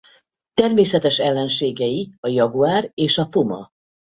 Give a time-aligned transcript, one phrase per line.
[0.53, 3.71] Természetes ellenségei a jaguár és a puma.